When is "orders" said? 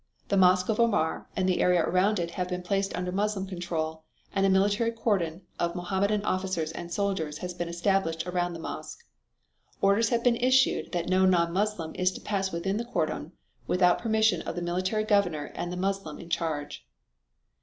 9.79-10.09